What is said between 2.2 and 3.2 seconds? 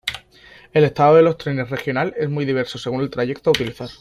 muy diverso según el